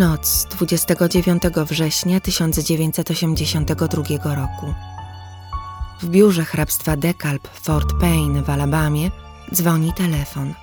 Noc 0.00 0.46
29 0.50 1.42
września 1.56 2.20
1982 2.20 4.34
roku. 4.34 4.74
W 6.00 6.08
biurze 6.08 6.44
hrabstwa 6.44 6.96
DeKalb 6.96 7.48
Fort 7.48 7.92
Payne 8.00 8.42
w 8.42 8.50
Alabamie 8.50 9.10
dzwoni 9.54 9.92
telefon. 9.92 10.54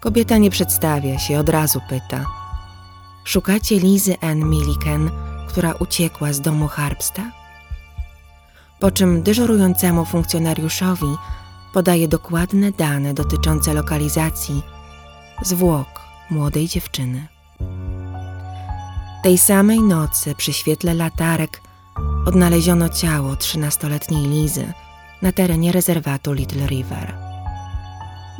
Kobieta 0.00 0.38
nie 0.38 0.50
przedstawia 0.50 1.18
się, 1.18 1.38
od 1.38 1.48
razu 1.48 1.80
pyta. 1.88 2.24
Szukacie 3.24 3.78
Lizy 3.78 4.20
N. 4.20 4.50
Milliken, 4.50 5.10
która 5.48 5.72
uciekła 5.72 6.32
z 6.32 6.40
domu 6.40 6.68
Harbsta? 6.68 7.22
Po 8.80 8.90
czym 8.90 9.22
dyżurującemu 9.22 10.04
funkcjonariuszowi 10.04 11.16
podaje 11.74 12.08
dokładne 12.08 12.72
dane 12.72 13.14
dotyczące 13.14 13.74
lokalizacji 13.74 14.62
zwłok 15.42 16.00
młodej 16.30 16.68
dziewczyny. 16.68 17.35
Tej 19.26 19.38
samej 19.38 19.80
nocy 19.80 20.34
przy 20.34 20.52
świetle 20.52 20.94
latarek 20.94 21.60
odnaleziono 22.26 22.88
ciało 22.88 23.36
trzynastoletniej 23.36 24.28
Lizy 24.28 24.72
na 25.22 25.32
terenie 25.32 25.72
rezerwatu 25.72 26.32
Little 26.32 26.66
River. 26.66 27.14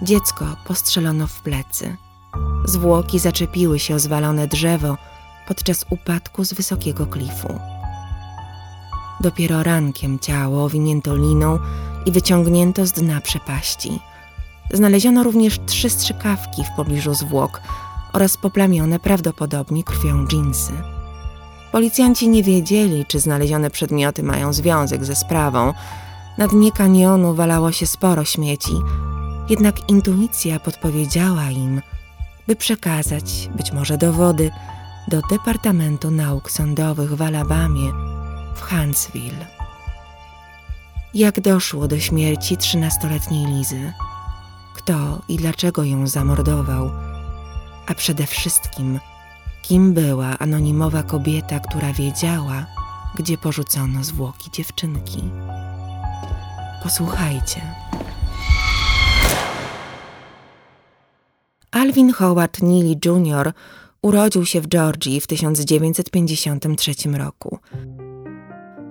Dziecko 0.02 0.44
postrzelono 0.66 1.26
w 1.26 1.40
plecy. 1.40 1.96
Zwłoki 2.64 3.18
zaczepiły 3.18 3.78
się 3.78 3.94
o 3.94 3.98
zwalone 3.98 4.46
drzewo 4.46 4.96
podczas 5.48 5.86
upadku 5.90 6.44
z 6.44 6.52
wysokiego 6.52 7.06
klifu. 7.06 7.60
Dopiero 9.20 9.62
rankiem 9.62 10.18
ciało 10.18 10.64
owinięto 10.64 11.16
liną 11.16 11.58
i 12.06 12.12
wyciągnięto 12.12 12.86
z 12.86 12.92
dna 12.92 13.20
przepaści. 13.20 14.00
Znaleziono 14.72 15.22
również 15.22 15.60
trzy 15.66 15.90
strzykawki 15.90 16.64
w 16.64 16.76
pobliżu 16.76 17.14
zwłok 17.14 17.60
oraz 18.16 18.36
poplamione 18.36 18.98
prawdopodobnie 18.98 19.84
krwią 19.84 20.26
dżinsy. 20.26 20.72
Policjanci 21.72 22.28
nie 22.28 22.42
wiedzieli, 22.42 23.04
czy 23.06 23.20
znalezione 23.20 23.70
przedmioty 23.70 24.22
mają 24.22 24.52
związek 24.52 25.04
ze 25.04 25.16
sprawą. 25.16 25.72
Na 26.38 26.48
dnie 26.48 26.72
kanionu 26.72 27.34
walało 27.34 27.72
się 27.72 27.86
sporo 27.86 28.24
śmieci, 28.24 28.72
jednak 29.48 29.90
intuicja 29.90 30.60
podpowiedziała 30.60 31.50
im, 31.50 31.82
by 32.46 32.56
przekazać 32.56 33.50
być 33.56 33.72
może 33.72 33.98
dowody 33.98 34.50
do 35.08 35.20
Departamentu 35.30 36.10
Nauk 36.10 36.50
Sądowych 36.50 37.14
w 37.14 37.22
Alabamie 37.22 37.92
w 38.54 38.60
Huntsville. 38.62 39.46
Jak 41.14 41.40
doszło 41.40 41.88
do 41.88 41.98
śmierci 41.98 42.56
trzynastoletniej 42.56 43.46
Lizy? 43.46 43.92
Kto 44.74 44.94
i 45.28 45.36
dlaczego 45.36 45.84
ją 45.84 46.06
zamordował? 46.06 46.90
A 47.86 47.94
przede 47.94 48.26
wszystkim, 48.26 49.00
kim 49.62 49.92
była 49.92 50.38
anonimowa 50.38 51.02
kobieta, 51.02 51.60
która 51.60 51.92
wiedziała, 51.92 52.66
gdzie 53.14 53.38
porzucono 53.38 54.04
zwłoki 54.04 54.50
dziewczynki? 54.50 55.22
Posłuchajcie. 56.82 57.60
Alvin 61.70 62.12
Howard 62.12 62.62
Neely 62.62 62.96
Jr. 63.04 63.52
urodził 64.02 64.46
się 64.46 64.60
w 64.60 64.68
Georgii 64.68 65.20
w 65.20 65.26
1953 65.26 66.92
roku. 67.08 67.58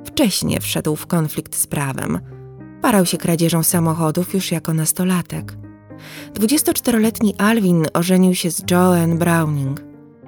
Wcześniej 0.05 0.59
wszedł 0.59 0.95
w 0.95 1.07
konflikt 1.07 1.55
z 1.55 1.67
prawem. 1.67 2.19
Parał 2.81 3.05
się 3.05 3.17
kradzieżą 3.17 3.63
samochodów 3.63 4.33
już 4.33 4.51
jako 4.51 4.73
nastolatek. 4.73 5.64
24-letni 6.33 7.35
Alvin 7.37 7.85
ożenił 7.93 8.35
się 8.35 8.51
z 8.51 8.63
Joanne 8.71 9.15
Browning. 9.15 9.83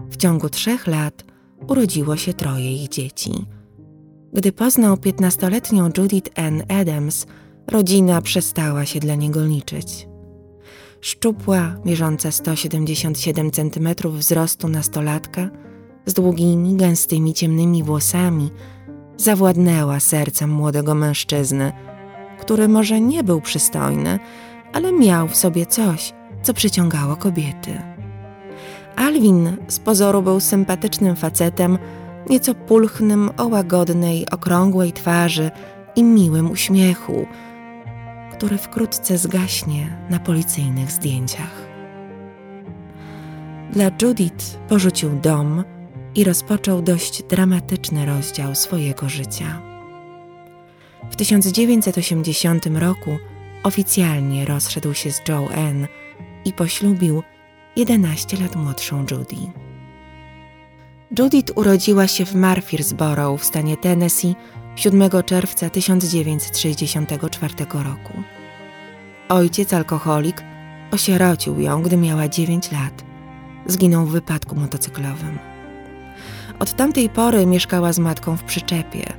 W 0.10 0.18
ciągu 0.18 0.50
trzech 0.50 0.88
lat 0.88 1.24
urodziło 1.68 2.18
się 2.18 2.34
troje 2.34 2.84
ich 2.84 2.90
dzieci. 2.90 3.32
Gdy 4.34 4.52
poznał 4.52 4.96
15-letnią 4.96 5.98
Judith 5.98 6.40
Ann 6.40 6.64
Adams, 6.82 7.26
rodzina 7.68 8.22
przestała 8.22 8.86
się 8.86 9.00
dla 9.00 9.16
niego 9.16 9.46
liczyć. 9.46 10.08
Szczupła, 11.02 11.76
mierząca 11.86 12.32
177 12.32 13.52
cm 13.52 13.90
wzrostu 14.12 14.68
nastolatka, 14.68 15.50
z 16.06 16.14
długimi, 16.14 16.76
gęstymi, 16.76 17.34
ciemnymi 17.34 17.84
włosami, 17.84 18.52
zawładnęła 19.18 20.00
sercem 20.00 20.50
młodego 20.50 20.96
mężczyzny, 20.96 21.72
który 22.40 22.68
może 22.68 23.02
nie 23.02 23.24
był 23.24 23.42
przystojny, 23.42 24.20
ale 24.74 24.92
miał 24.92 25.28
w 25.28 25.36
sobie 25.36 25.66
coś, 25.66 26.14
co 26.42 26.54
przyciągało 26.54 27.16
kobiety. 27.16 27.82
Alwin 28.96 29.58
z 29.68 29.80
pozoru 29.80 30.22
był 30.22 30.40
sympatycznym 30.40 31.16
facetem, 31.16 31.78
nieco 32.30 32.56
pulchnym, 32.56 33.30
o 33.38 33.48
łagodnej, 33.48 34.30
okrągłej 34.30 34.94
twarzy 34.94 35.52
i 35.96 36.04
miłym 36.04 36.52
uśmiechu, 36.52 37.26
który 38.32 38.58
wkrótce 38.58 39.18
zgaśnie 39.18 39.98
na 40.10 40.20
policyjnych 40.20 40.92
zdjęciach. 40.92 41.68
Dla 43.72 43.92
Judith 44.02 44.58
porzucił 44.68 45.10
dom 45.10 45.64
i 46.16 46.24
rozpoczął 46.24 46.82
dość 46.82 47.24
dramatyczny 47.24 48.06
rozdział 48.06 48.56
swojego 48.56 49.10
życia. 49.10 49.62
W 51.12 51.16
1980 51.16 52.66
roku 52.66 53.18
oficjalnie 53.64 54.46
rozszedł 54.46 54.94
się 54.94 55.12
z 55.12 55.22
Joanne 55.28 55.88
i 56.46 56.54
poślubił 56.54 57.24
11 57.76 58.38
lat 58.38 58.56
młodszą 58.56 59.06
Judy. 59.12 59.36
Judith 61.20 61.54
urodziła 61.56 62.08
się 62.08 62.26
w 62.26 62.36
Murfreesboro 62.36 63.38
w 63.38 63.44
stanie 63.44 63.78
Tennessee 63.78 64.36
7 64.76 65.10
czerwca 65.26 65.70
1964 65.70 67.54
roku. 67.72 68.14
Ojciec 69.30 69.74
alkoholik 69.74 70.44
osierocił 70.92 71.60
ją, 71.60 71.82
gdy 71.82 71.98
miała 71.98 72.28
9 72.28 72.72
lat. 72.72 73.04
Zginął 73.66 74.06
w 74.06 74.12
wypadku 74.12 74.56
motocyklowym. 74.56 75.40
Od 76.60 76.74
tamtej 76.74 77.10
pory 77.10 77.46
mieszkała 77.46 77.94
z 77.94 78.00
matką 78.00 78.38
w 78.38 78.44
przyczepie. 78.44 79.14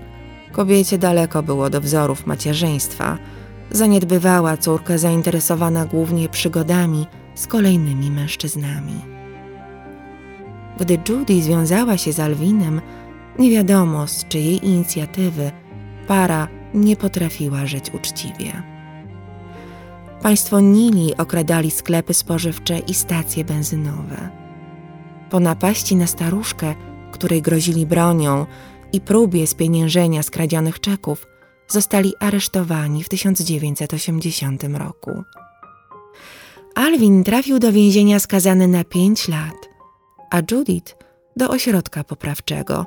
Kobiecie 0.52 0.98
daleko 0.98 1.42
było 1.42 1.70
do 1.70 1.80
wzorów 1.80 2.26
macierzyństwa. 2.26 3.18
Zaniedbywała 3.70 4.56
córkę 4.56 4.98
zainteresowana 4.98 5.86
głównie 5.86 6.28
przygodami 6.28 7.06
z 7.34 7.46
kolejnymi 7.46 8.10
mężczyznami. 8.10 9.00
Gdy 10.80 10.98
Judy 11.08 11.42
związała 11.42 11.96
się 11.96 12.12
z 12.12 12.20
Alwinem, 12.20 12.80
nie 13.38 13.50
wiadomo 13.50 14.06
z 14.06 14.24
czyjej 14.28 14.66
inicjatywy 14.66 15.50
para 16.06 16.48
nie 16.74 16.96
potrafiła 16.96 17.66
żyć 17.66 17.94
uczciwie. 17.94 18.62
Państwo 20.22 20.60
Nili 20.60 21.16
okradali 21.16 21.70
sklepy 21.70 22.14
spożywcze 22.14 22.78
i 22.78 22.94
stacje 22.94 23.44
benzynowe. 23.44 24.28
Po 25.30 25.40
napaści 25.40 25.96
na 25.96 26.06
staruszkę 26.06 26.74
której 27.18 27.42
grozili 27.42 27.86
bronią 27.86 28.46
i 28.92 29.00
próbie 29.00 29.46
spieniężenia 29.46 30.22
skradzionych 30.22 30.80
czeków, 30.80 31.26
zostali 31.68 32.12
aresztowani 32.20 33.04
w 33.04 33.08
1980 33.08 34.64
roku. 34.64 35.22
Alvin 36.74 37.24
trafił 37.24 37.58
do 37.58 37.72
więzienia 37.72 38.18
skazany 38.18 38.68
na 38.68 38.84
pięć 38.84 39.28
lat, 39.28 39.68
a 40.30 40.42
Judith 40.50 40.96
do 41.36 41.48
ośrodka 41.48 42.04
poprawczego, 42.04 42.86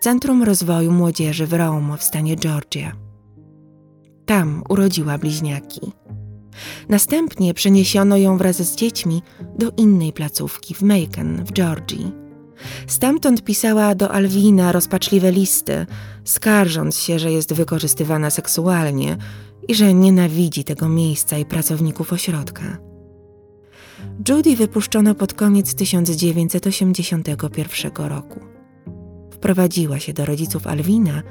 Centrum 0.00 0.42
Rozwoju 0.42 0.92
Młodzieży 0.92 1.46
w 1.46 1.52
Rome 1.52 1.98
w 1.98 2.02
stanie 2.02 2.36
Georgia. 2.36 2.92
Tam 4.26 4.62
urodziła 4.68 5.18
bliźniaki. 5.18 5.92
Następnie 6.88 7.54
przeniesiono 7.54 8.16
ją 8.16 8.38
wraz 8.38 8.56
z 8.56 8.76
dziećmi 8.76 9.22
do 9.58 9.70
innej 9.76 10.12
placówki 10.12 10.74
w 10.74 10.82
Macon 10.82 11.44
w 11.44 11.52
Georgii. 11.52 12.21
Stamtąd 12.86 13.44
pisała 13.44 13.94
do 13.94 14.10
Alwina 14.10 14.72
rozpaczliwe 14.72 15.32
listy, 15.32 15.86
skarżąc 16.24 16.98
się, 16.98 17.18
że 17.18 17.32
jest 17.32 17.52
wykorzystywana 17.52 18.30
seksualnie 18.30 19.16
i 19.68 19.74
że 19.74 19.94
nienawidzi 19.94 20.64
tego 20.64 20.88
miejsca 20.88 21.38
i 21.38 21.44
pracowników 21.44 22.12
ośrodka. 22.12 22.78
Judy 24.28 24.56
wypuszczono 24.56 25.14
pod 25.14 25.34
koniec 25.34 25.74
1981 25.74 27.92
roku. 27.96 28.40
Wprowadziła 29.30 29.98
się 29.98 30.12
do 30.12 30.24
rodziców 30.24 30.66
Alwina 30.66 31.22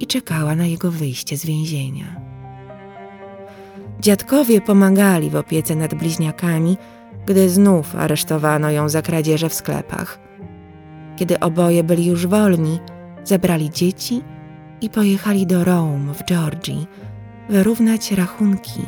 i 0.00 0.06
czekała 0.06 0.54
na 0.54 0.66
jego 0.66 0.90
wyjście 0.90 1.36
z 1.36 1.46
więzienia. 1.46 2.20
Dziadkowie 4.00 4.60
pomagali 4.60 5.30
w 5.30 5.36
opiece 5.36 5.76
nad 5.76 5.94
bliźniakami, 5.94 6.76
gdy 7.26 7.50
znów 7.50 7.96
aresztowano 7.96 8.70
ją 8.70 8.88
za 8.88 9.02
kradzieże 9.02 9.48
w 9.48 9.54
sklepach– 9.54 10.18
kiedy 11.18 11.40
oboje 11.40 11.84
byli 11.84 12.06
już 12.06 12.26
wolni, 12.26 12.78
zebrali 13.24 13.70
dzieci 13.70 14.22
i 14.80 14.90
pojechali 14.90 15.46
do 15.46 15.64
Rome 15.64 16.14
w 16.14 16.24
Georgii 16.24 16.86
wyrównać 17.48 18.12
rachunki 18.12 18.82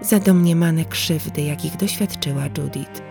za 0.00 0.20
domniemane 0.20 0.84
krzywdy, 0.84 1.42
jakich 1.42 1.76
doświadczyła 1.76 2.42
Judith. 2.44 3.02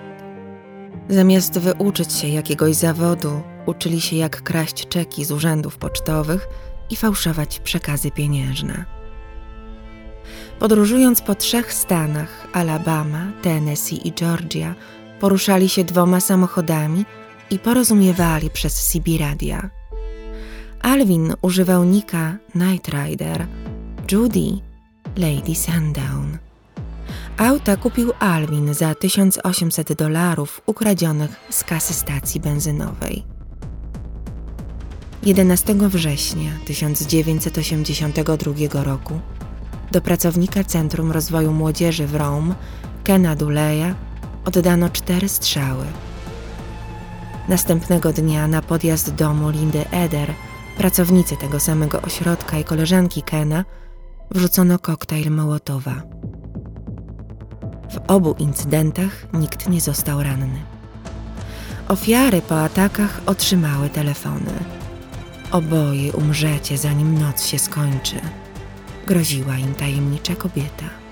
Zamiast 1.09 1.59
wyuczyć 1.59 2.13
się 2.13 2.27
jakiegoś 2.27 2.75
zawodu, 2.75 3.41
uczyli 3.65 4.01
się 4.01 4.15
jak 4.15 4.41
kraść 4.41 4.87
czeki 4.87 5.25
z 5.25 5.31
urzędów 5.31 5.77
pocztowych 5.77 6.47
i 6.89 6.95
fałszować 6.95 7.59
przekazy 7.59 8.11
pieniężne. 8.11 8.85
Podróżując 10.59 11.21
po 11.21 11.35
trzech 11.35 11.73
stanach 11.73 12.47
Alabama, 12.53 13.31
Tennessee 13.41 14.07
i 14.07 14.13
Georgia, 14.13 14.75
poruszali 15.19 15.69
się 15.69 15.83
dwoma 15.83 16.19
samochodami 16.19 17.05
i 17.53 17.59
porozumiewali 17.59 18.49
przez 18.49 18.85
CB 18.85 19.17
radia. 19.19 19.69
Alvin 20.81 21.33
używał 21.41 21.83
nika 21.83 22.37
Night 22.55 22.87
Rider, 22.87 23.47
Judy 24.11 24.59
Lady 25.17 25.55
Sundown. 25.55 26.37
Auta 27.37 27.77
kupił 27.77 28.11
Alvin 28.19 28.73
za 28.73 28.95
1800 28.95 29.93
dolarów 29.93 30.61
ukradzionych 30.65 31.35
z 31.49 31.63
kasy 31.63 31.93
stacji 31.93 32.41
benzynowej. 32.41 33.23
11 35.23 35.75
września 35.75 36.51
1982 36.65 38.83
roku 38.83 39.19
do 39.91 40.01
pracownika 40.01 40.63
Centrum 40.63 41.11
Rozwoju 41.11 41.51
Młodzieży 41.51 42.07
w 42.07 42.15
Rome, 42.15 42.55
Kena 43.03 43.35
Duleya, 43.35 43.95
oddano 44.45 44.89
cztery 44.89 45.29
strzały. 45.29 45.85
Następnego 47.47 48.13
dnia 48.13 48.47
na 48.47 48.61
podjazd 48.61 49.15
domu 49.15 49.49
Lindy 49.49 49.89
Eder, 49.91 50.33
pracownicy 50.77 51.37
tego 51.37 51.59
samego 51.59 52.01
ośrodka 52.01 52.59
i 52.59 52.63
koleżanki 52.63 53.21
Kena, 53.21 53.65
wrzucono 54.31 54.79
koktajl 54.79 55.31
Mołotowa. 55.31 56.01
W 57.91 57.97
obu 58.07 58.35
incydentach 58.39 59.33
nikt 59.33 59.69
nie 59.69 59.81
został 59.81 60.23
ranny. 60.23 60.63
Ofiary 61.87 62.41
po 62.41 62.61
atakach 62.63 63.21
otrzymały 63.25 63.89
telefony. 63.89 64.53
Oboje 65.51 66.13
umrzecie, 66.13 66.77
zanim 66.77 67.19
noc 67.19 67.45
się 67.45 67.59
skończy 67.59 68.21
groziła 69.07 69.57
im 69.57 69.75
tajemnicza 69.75 70.35
kobieta. 70.35 71.02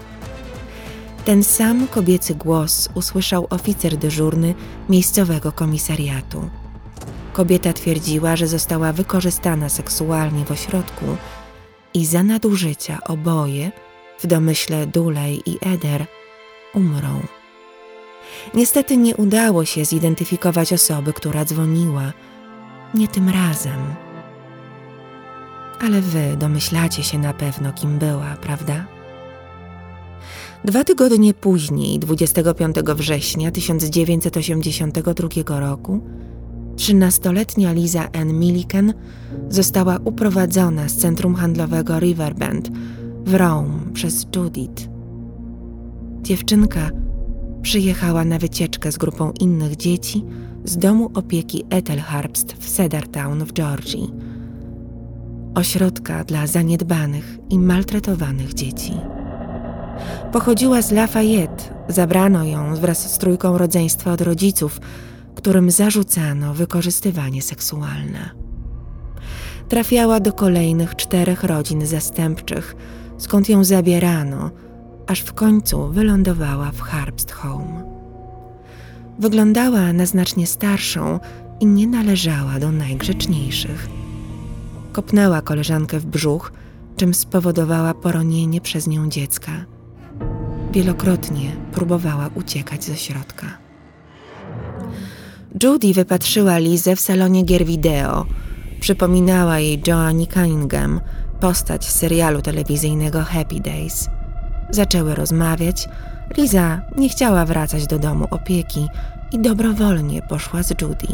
Ten 1.25 1.43
sam 1.43 1.87
kobiecy 1.87 2.35
głos 2.35 2.89
usłyszał 2.93 3.47
oficer 3.49 3.97
dyżurny 3.97 4.55
miejscowego 4.89 5.51
komisariatu. 5.51 6.49
Kobieta 7.33 7.73
twierdziła, 7.73 8.35
że 8.35 8.47
została 8.47 8.93
wykorzystana 8.93 9.69
seksualnie 9.69 10.45
w 10.45 10.51
ośrodku 10.51 11.05
i 11.93 12.05
za 12.05 12.23
nadużycia 12.23 12.99
oboje, 13.07 13.71
w 14.19 14.27
domyśle 14.27 14.87
Dulej 14.87 15.41
i 15.45 15.57
Eder, 15.61 16.05
umrą. 16.73 17.21
Niestety 18.53 18.97
nie 18.97 19.15
udało 19.15 19.65
się 19.65 19.85
zidentyfikować 19.85 20.73
osoby, 20.73 21.13
która 21.13 21.45
dzwoniła. 21.45 22.13
Nie 22.93 23.07
tym 23.07 23.29
razem 23.29 23.95
ale 25.83 26.01
wy 26.01 26.37
domyślacie 26.37 27.03
się 27.03 27.19
na 27.19 27.33
pewno, 27.33 27.73
kim 27.73 27.97
była, 27.99 28.35
prawda? 28.41 28.85
Dwa 30.65 30.83
tygodnie 30.83 31.33
później, 31.33 31.99
25 31.99 32.75
września 32.95 33.51
1982 33.51 35.59
roku, 35.59 36.01
trzynastoletnia 36.75 37.73
Liza 37.73 38.11
Ann 38.11 38.39
Milliken 38.39 38.93
została 39.49 39.97
uprowadzona 40.03 40.89
z 40.89 40.95
centrum 40.95 41.35
handlowego 41.35 41.99
Riverbend 41.99 42.71
w 43.25 43.33
Rome 43.33 43.73
przez 43.93 44.27
Judith. 44.35 44.89
Dziewczynka 46.21 46.89
przyjechała 47.61 48.25
na 48.25 48.39
wycieczkę 48.39 48.91
z 48.91 48.97
grupą 48.97 49.31
innych 49.39 49.75
dzieci 49.75 50.23
z 50.65 50.77
domu 50.77 51.11
opieki 51.13 51.63
Ethelharbst 51.69 52.53
w 52.53 52.69
Cedartown 52.69 53.45
w 53.45 53.53
Georgii 53.53 54.13
ośrodka 55.55 56.23
dla 56.23 56.47
zaniedbanych 56.47 57.37
i 57.49 57.59
maltretowanych 57.59 58.53
dzieci. 58.53 58.93
Pochodziła 60.31 60.81
z 60.81 60.91
Lafayette, 60.91 61.63
zabrano 61.87 62.43
ją 62.43 62.75
wraz 62.75 63.13
z 63.13 63.17
trójką 63.17 63.57
rodzeństwa 63.57 64.11
od 64.11 64.21
rodziców, 64.21 64.79
którym 65.35 65.71
zarzucano 65.71 66.53
wykorzystywanie 66.53 67.41
seksualne. 67.41 68.29
Trafiała 69.69 70.19
do 70.19 70.33
kolejnych 70.33 70.95
czterech 70.95 71.43
rodzin 71.43 71.85
zastępczych, 71.85 72.75
skąd 73.17 73.49
ją 73.49 73.63
zabierano, 73.63 74.51
aż 75.07 75.19
w 75.19 75.33
końcu 75.33 75.87
wylądowała 75.87 76.71
w 76.71 76.81
Harbst 76.81 77.31
Home. 77.31 77.83
Wyglądała 79.19 79.93
na 79.93 80.05
znacznie 80.05 80.47
starszą 80.47 81.19
i 81.59 81.65
nie 81.65 81.87
należała 81.87 82.59
do 82.59 82.71
najgrzeczniejszych 82.71 84.01
kopnęła 84.91 85.41
koleżankę 85.41 85.99
w 85.99 86.05
brzuch, 86.05 86.51
czym 86.95 87.13
spowodowała 87.13 87.93
poronienie 87.93 88.61
przez 88.61 88.87
nią 88.87 89.09
dziecka. 89.09 89.51
Wielokrotnie 90.71 91.51
próbowała 91.71 92.29
uciekać 92.35 92.83
ze 92.83 92.95
środka. 92.95 93.45
Judy 95.63 95.93
wypatrzyła 95.93 96.57
Lizę 96.57 96.95
w 96.95 96.99
salonie 96.99 97.43
gier 97.43 97.65
wideo. 97.65 98.25
Przypominała 98.79 99.59
jej 99.59 99.81
Joannie 99.87 100.27
Cunningham, 100.27 101.01
postać 101.39 101.85
z 101.85 101.95
serialu 101.95 102.41
telewizyjnego 102.41 103.23
Happy 103.23 103.59
Days. 103.59 104.09
Zaczęły 104.69 105.15
rozmawiać. 105.15 105.89
Liza 106.37 106.81
nie 106.97 107.09
chciała 107.09 107.45
wracać 107.45 107.87
do 107.87 107.99
domu 107.99 108.27
opieki 108.31 108.87
i 109.31 109.39
dobrowolnie 109.39 110.21
poszła 110.21 110.63
z 110.63 110.81
Judy. 110.81 111.07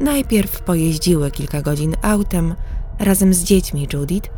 Najpierw 0.00 0.62
pojeździły 0.62 1.30
kilka 1.30 1.62
godzin 1.62 1.96
autem, 2.02 2.54
razem 2.98 3.34
z 3.34 3.44
dziećmi 3.44 3.88
Judith, 3.92 4.30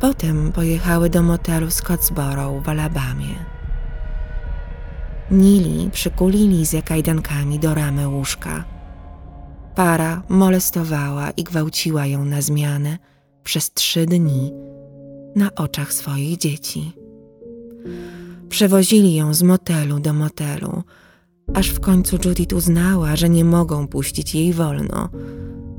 potem 0.00 0.52
pojechały 0.52 1.10
do 1.10 1.22
motelu 1.22 1.70
Scottsboro 1.70 2.60
w 2.60 2.68
Alabamie. 2.68 3.49
Nili 5.30 5.90
przykuli 5.90 6.48
Lizę 6.48 6.82
kajdankami 6.82 7.58
do 7.58 7.74
ramy 7.74 8.08
łóżka. 8.08 8.64
Para 9.74 10.22
molestowała 10.28 11.30
i 11.30 11.44
gwałciła 11.44 12.06
ją 12.06 12.24
na 12.24 12.42
zmianę 12.42 12.98
przez 13.44 13.72
trzy 13.72 14.06
dni 14.06 14.52
na 15.36 15.54
oczach 15.54 15.92
swoich 15.92 16.38
dzieci. 16.38 16.92
Przewozili 18.48 19.14
ją 19.14 19.34
z 19.34 19.42
motelu 19.42 20.00
do 20.00 20.12
motelu, 20.12 20.82
aż 21.54 21.68
w 21.68 21.80
końcu 21.80 22.18
Judith 22.24 22.54
uznała, 22.54 23.16
że 23.16 23.28
nie 23.28 23.44
mogą 23.44 23.88
puścić 23.88 24.34
jej 24.34 24.52
wolno. 24.52 25.08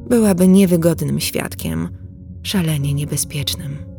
Byłaby 0.10 0.48
niewygodnym 0.48 1.20
świadkiem– 1.20 1.89
szalenie 2.43 2.93
niebezpiecznym. 2.93 3.90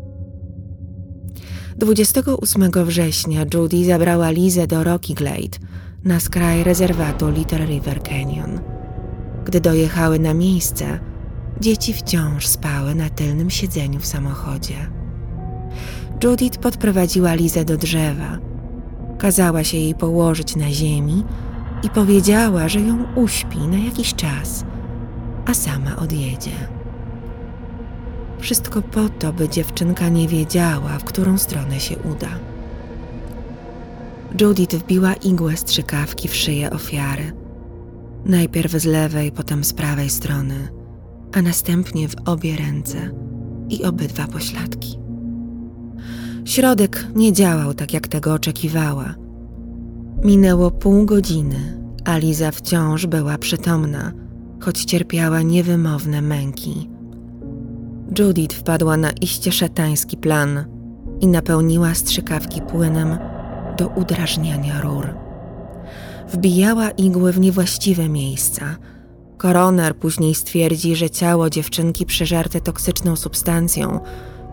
28 1.77 2.71
września 2.85 3.45
Judy 3.55 3.85
zabrała 3.85 4.31
Lizę 4.31 4.67
do 4.67 4.85
Rocky 4.85 5.15
Glade 5.15 5.59
na 6.05 6.21
skraj 6.21 6.65
rezerwatu 6.65 7.31
Little 7.31 7.67
River 7.67 8.03
Canyon. 8.03 8.61
Gdy 9.45 9.61
dojechały 9.61 10.19
na 10.19 10.35
miejsce, 10.35 11.01
dzieci 11.61 11.93
wciąż 11.93 12.47
spały 12.47 12.95
na 12.95 13.11
tylnym 13.11 13.51
siedzeniu 13.51 14.01
w 14.01 14.07
samochodzie. 14.07 14.75
Judith 16.25 16.59
podprowadziła 16.59 17.35
Lizę 17.35 17.65
do 17.65 17.77
drzewa. 17.77 18.39
Kazała 19.19 19.65
się 19.65 19.77
jej 19.77 19.95
położyć 19.95 20.57
na 20.57 20.71
ziemi 20.71 21.25
i 21.83 21.91
powiedziała, 21.91 22.69
że 22.69 22.81
ją 22.81 23.05
uśpi 23.15 23.59
na 23.59 23.79
jakiś 23.79 24.15
czas, 24.15 24.65
a 25.47 25.55
sama 25.55 25.97
odjedzie. 25.97 26.82
Wszystko 28.43 28.83
po 28.83 29.09
to, 29.09 29.33
by 29.33 29.49
dziewczynka 29.49 30.09
nie 30.09 30.29
wiedziała, 30.29 30.99
w 30.99 31.05
którą 31.05 31.39
stronę 31.39 31.81
się 31.81 31.97
uda. 31.99 32.29
Judith 34.41 34.77
wbiła 34.77 35.15
igłę 35.15 35.57
strzykawki 35.57 36.29
w 36.29 36.35
szyję 36.37 36.71
ofiary. 36.71 37.33
Najpierw 38.25 38.73
z 38.73 38.85
lewej, 38.85 39.33
potem 39.33 39.65
z 39.65 39.73
prawej 39.73 40.11
strony, 40.11 40.69
a 41.33 41.43
następnie 41.43 42.09
w 42.09 42.15
obie 42.25 42.57
ręce 42.57 43.11
i 43.69 43.85
obydwa 43.85 44.27
pośladki. 44.27 44.99
Środek 46.45 47.07
nie 47.15 47.33
działał 47.33 47.75
tak, 47.75 47.93
jak 47.93 48.09
tego 48.09 48.35
oczekiwała. 48.35 49.15
Minęło 50.25 50.71
pół 50.71 51.07
godziny, 51.07 51.83
a 52.05 52.19
Liza 52.19 52.51
wciąż 52.51 53.07
była 53.07 53.39
przytomna, 53.39 54.13
choć 54.61 54.85
cierpiała 54.85 55.43
niewymowne 55.43 56.23
męki. 56.23 56.92
Judith 58.19 58.57
wpadła 58.57 58.97
na 58.97 59.11
iście 59.11 59.53
szatański 59.53 60.17
plan 60.17 60.65
i 61.21 61.27
napełniła 61.27 61.95
strzykawki 61.95 62.61
płynem 62.61 63.19
do 63.79 63.89
udrażniania 63.89 64.81
rur. 64.81 65.15
Wbijała 66.29 66.91
igły 66.91 67.33
w 67.33 67.41
niewłaściwe 67.41 68.09
miejsca. 68.09 68.77
Koroner 69.39 69.97
później 69.97 70.35
stwierdzi, 70.35 70.97
że 70.97 71.11
ciało 71.11 71.51
dziewczynki 71.51 72.07
przeżarte 72.07 72.61
toksyczną 72.61 73.17
substancją 73.17 74.01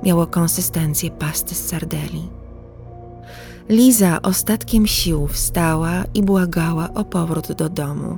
miało 0.03 0.27
konsystencję 0.27 1.11
pasty 1.11 1.55
z 1.55 1.67
sardeli. 1.67 2.29
Liza 3.69 4.21
ostatkiem 4.21 4.87
sił 4.87 5.27
wstała 5.27 6.03
i 6.13 6.23
błagała 6.23 6.93
o 6.93 7.03
powrót 7.03 7.51
do 7.51 7.69
domu. 7.69 8.17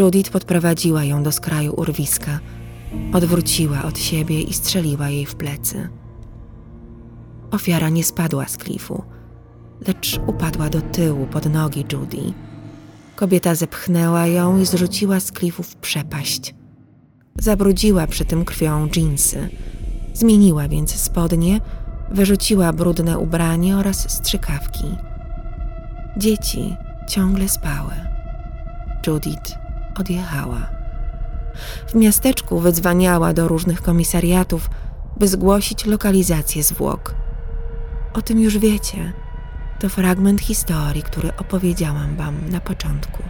Judith 0.00 0.30
podprowadziła 0.30 1.04
ją 1.04 1.22
do 1.22 1.32
skraju 1.32 1.74
urwiska, 1.74 2.40
odwróciła 3.12 3.82
od 3.82 3.98
siebie 3.98 4.40
i 4.40 4.52
strzeliła 4.52 5.08
jej 5.08 5.26
w 5.26 5.34
plecy. 5.34 5.88
Ofiara 7.50 7.88
nie 7.88 8.04
spadła 8.04 8.48
z 8.48 8.56
klifu, 8.56 9.02
lecz 9.86 10.20
upadła 10.26 10.68
do 10.68 10.80
tyłu 10.80 11.26
pod 11.26 11.50
nogi 11.50 11.84
Judy. 11.92 12.32
Kobieta 13.16 13.54
zepchnęła 13.54 14.26
ją 14.26 14.58
i 14.58 14.66
zrzuciła 14.66 15.20
z 15.20 15.32
klifu 15.32 15.62
w 15.62 15.76
przepaść. 15.76 16.54
Zabrudziła 17.38 18.06
przy 18.06 18.24
tym 18.24 18.44
krwią 18.44 18.88
dżinsy. 18.88 19.48
Zmieniła 20.14 20.68
więc 20.68 20.94
spodnie, 20.94 21.60
wyrzuciła 22.10 22.72
brudne 22.72 23.18
ubranie 23.18 23.76
oraz 23.76 24.10
strzykawki. 24.10 24.84
Dzieci 26.16 26.76
ciągle 27.08 27.48
spały. 27.48 27.92
Judith 29.06 29.58
odjechała. 30.00 30.77
W 31.88 31.94
miasteczku 31.94 32.60
wydzwaniała 32.60 33.32
do 33.32 33.48
różnych 33.48 33.82
komisariatów, 33.82 34.70
by 35.16 35.28
zgłosić 35.28 35.86
lokalizację 35.86 36.62
zwłok. 36.62 37.14
O 38.14 38.22
tym 38.22 38.40
już 38.40 38.58
wiecie. 38.58 39.12
To 39.80 39.88
fragment 39.88 40.40
historii, 40.40 41.02
który 41.02 41.36
opowiedziałam 41.36 42.16
wam 42.16 42.50
na 42.50 42.60
początku. 42.60 43.22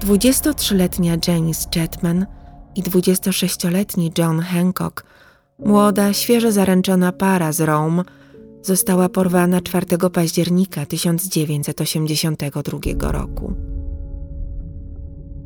23-letnia 0.00 1.16
Janice 1.28 1.68
Chetman 1.74 2.26
i 2.74 2.82
26-letni 2.82 4.12
John 4.18 4.40
Hancock, 4.40 5.04
młoda, 5.58 6.12
świeżo 6.12 6.52
zaręczona 6.52 7.12
para 7.12 7.52
z 7.52 7.60
Rome, 7.60 8.02
została 8.62 9.08
porwana 9.08 9.60
4 9.60 9.86
października 10.12 10.86
1982 10.86 13.12
roku. 13.12 13.71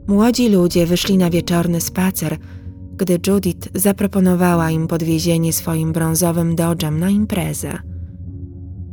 Młodzi 0.06 0.48
ludzie 0.48 0.86
wyszli 0.86 1.18
na 1.18 1.30
wieczorny 1.30 1.80
spacer, 1.80 2.36
gdy 2.96 3.18
Judith 3.26 3.68
zaproponowała 3.75 4.70
im 4.70 4.86
podwiezienie 4.86 5.52
swoim 5.52 5.92
brązowym 5.92 6.56
dodżem 6.56 7.00
na 7.00 7.10
imprezę. 7.10 7.78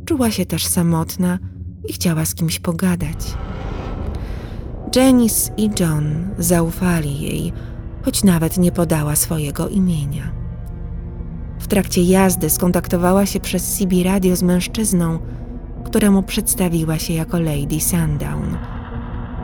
Czuła 0.04 0.30
się 0.30 0.46
też 0.46 0.66
samotna 0.66 1.38
i 1.88 1.92
chciała 1.92 2.24
z 2.24 2.34
kimś 2.34 2.60
pogadać. 2.60 3.34
Janice 4.96 5.52
i 5.56 5.70
John 5.80 6.04
zaufali 6.38 7.20
jej, 7.20 7.52
choć 8.02 8.24
nawet 8.24 8.58
nie 8.58 8.72
podała 8.72 9.16
swojego 9.16 9.68
imienia. 9.68 10.32
W 11.58 11.66
trakcie 11.66 12.02
jazdy 12.02 12.50
skontaktowała 12.50 13.26
się 13.26 13.40
przez 13.40 13.64
CB 13.64 14.02
radio 14.04 14.36
z 14.36 14.42
mężczyzną, 14.42 15.18
któremu 15.84 16.22
przedstawiła 16.22 16.98
się 16.98 17.12
jako 17.12 17.40
Lady 17.40 17.80
Sundown. 17.80 18.56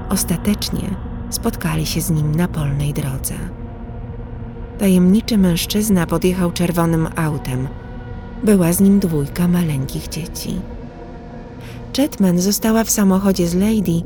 Ostatecznie 0.08 1.09
spotkali 1.30 1.86
się 1.86 2.00
z 2.00 2.10
nim 2.10 2.34
na 2.34 2.48
polnej 2.48 2.92
drodze. 2.92 3.34
Tajemniczy 4.78 5.38
mężczyzna 5.38 6.06
podjechał 6.06 6.52
czerwonym 6.52 7.08
autem. 7.16 7.68
Była 8.44 8.72
z 8.72 8.80
nim 8.80 9.00
dwójka 9.00 9.48
maleńkich 9.48 10.08
dzieci. 10.08 10.60
Chetman 11.96 12.38
została 12.38 12.84
w 12.84 12.90
samochodzie 12.90 13.48
z 13.48 13.54
Lady, 13.54 14.02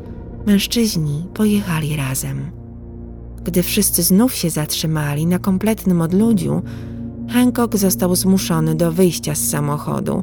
mężczyźni 0.47 1.26
pojechali 1.35 1.97
razem. 1.97 2.50
Gdy 3.45 3.62
wszyscy 3.62 4.02
znów 4.02 4.35
się 4.35 4.50
zatrzymali 4.50 5.26
na 5.26 5.38
kompletnym 5.38 6.00
odludziu, 6.00 6.62
Hancock 7.28 7.76
został 7.76 8.16
zmuszony 8.16 8.75
do 8.75 8.93
wyjścia 8.93 9.35
z 9.35 9.49
samochodu, 9.49 10.23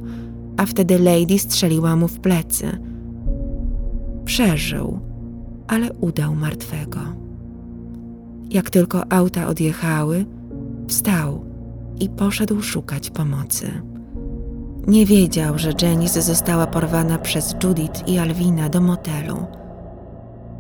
a 0.58 0.66
wtedy 0.66 1.00
Lady 1.00 1.40
strzeliła 1.40 1.96
mu 1.96 2.08
w 2.08 2.20
plecy. 2.20 2.78
Przeżył, 4.26 5.00
ale 5.72 5.94
udał 5.94 6.36
martwego. 6.36 7.00
Jak 8.50 8.70
tylko 8.70 9.12
auta 9.12 9.48
odjechały, 9.48 10.26
wstał 10.88 11.46
i 12.00 12.10
poszedł 12.10 12.62
szukać 12.62 13.10
pomocy. 13.10 13.82
Nie 14.88 15.06
wiedział, 15.06 15.60
że 15.60 15.72
Janice 15.82 16.22
została 16.22 16.68
porwana 16.68 17.18
przez 17.18 17.56
Judith 17.64 18.08
i 18.08 18.20
Alwina 18.20 18.70
do 18.70 18.82
motelu. 18.82 19.46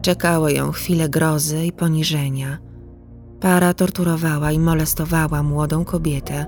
Czekały 0.01 0.53
ją 0.53 0.71
chwile 0.71 1.09
grozy 1.09 1.65
i 1.65 1.71
poniżenia. 1.71 2.57
Para 3.39 3.73
torturowała 3.73 4.51
i 4.51 4.59
molestowała 4.59 5.43
młodą 5.43 5.85
kobietę, 5.85 6.45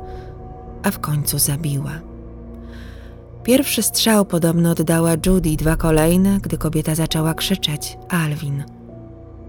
a 0.83 0.91
w 0.91 0.99
końcu 0.99 1.39
zabiła. 1.39 2.12
Pierwszy 3.43 3.83
strzał 3.83 4.25
podobno 4.25 4.71
oddała 4.71 5.11
Judy, 5.25 5.55
dwa 5.55 5.75
kolejne, 5.75 6.39
gdy 6.41 6.57
kobieta 6.57 6.95
zaczęła 6.95 7.33
krzyczeć 7.33 7.97
Alwin. 8.09 8.63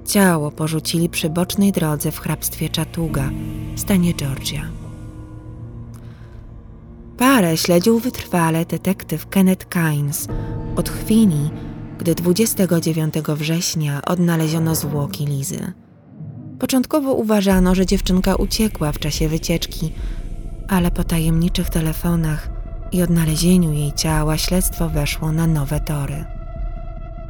Ciało 0.06 0.50
porzucili 0.50 1.08
przy 1.08 1.30
bocznej 1.30 1.72
drodze 1.72 2.10
w 2.10 2.18
hrabstwie 2.18 2.68
Chattuga, 2.76 3.30
stanie 3.76 4.14
Georgia. 4.14 4.62
Parę 7.18 7.56
śledził 7.56 7.98
wytrwale 7.98 8.64
detektyw 8.64 9.28
Kenneth 9.28 9.66
Kynes 9.66 10.28
od 10.76 10.88
chwili, 10.88 11.50
gdy 11.98 12.14
29 12.14 13.14
września 13.14 14.02
odnaleziono 14.02 14.74
zwłoki 14.74 15.26
Lizy. 15.26 15.72
Początkowo 16.58 17.12
uważano, 17.12 17.74
że 17.74 17.86
dziewczynka 17.86 18.34
uciekła 18.34 18.92
w 18.92 18.98
czasie 18.98 19.28
wycieczki, 19.28 19.92
ale 20.68 20.90
po 20.90 21.04
tajemniczych 21.04 21.70
telefonach 21.70 22.53
i 22.94 23.02
odnalezieniu 23.02 23.72
jej 23.72 23.92
ciała 23.92 24.38
śledztwo 24.38 24.88
weszło 24.88 25.32
na 25.32 25.46
nowe 25.46 25.80
tory. 25.80 26.24